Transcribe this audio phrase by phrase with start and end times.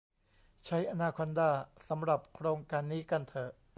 [0.65, 1.51] ใช้อนาคอนดา
[1.87, 3.51] สำหรับโครงการนี้กันเถอะ